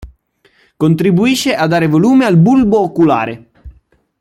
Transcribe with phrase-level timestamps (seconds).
[0.77, 3.51] Contribuisce a dare volume al bulbo oculare.